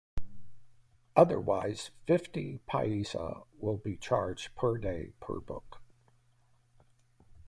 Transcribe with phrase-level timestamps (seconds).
[1.15, 3.15] Otherwise fifty paise
[3.59, 5.79] will be charged per day per book.